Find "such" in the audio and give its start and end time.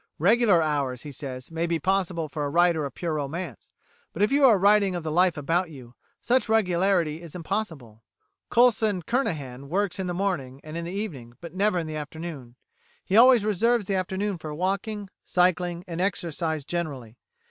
6.23-6.49